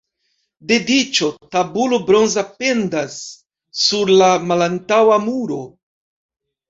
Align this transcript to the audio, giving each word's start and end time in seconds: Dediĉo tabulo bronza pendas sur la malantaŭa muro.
Dediĉo 0.69 1.27
tabulo 1.55 1.99
bronza 2.07 2.45
pendas 2.63 3.19
sur 3.85 4.13
la 4.23 4.31
malantaŭa 4.53 5.21
muro. 5.31 5.61